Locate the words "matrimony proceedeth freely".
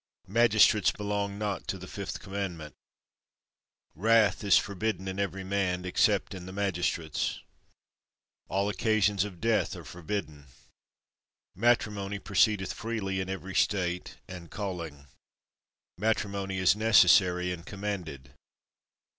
11.53-13.19